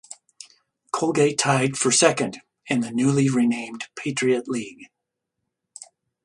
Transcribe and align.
Colgate 0.91 1.37
tied 1.37 1.77
for 1.77 1.91
second 1.91 2.41
in 2.65 2.79
the 2.79 2.89
newly 2.89 3.29
renamed 3.29 3.83
Patriot 3.95 4.47
League. 4.47 4.87